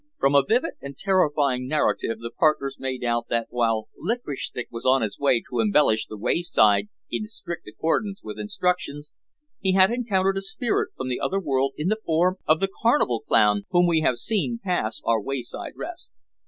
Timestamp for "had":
9.73-9.91